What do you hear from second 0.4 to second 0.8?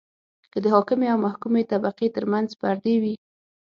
که د